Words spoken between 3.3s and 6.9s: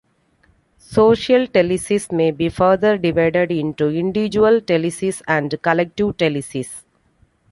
into individual telesis and collective telesis.